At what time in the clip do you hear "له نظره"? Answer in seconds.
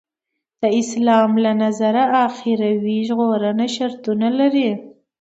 1.43-2.03